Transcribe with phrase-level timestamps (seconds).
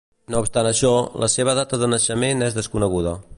[0.33, 0.93] No obstant això,
[1.25, 3.15] la seva data de naixement és desconeguda.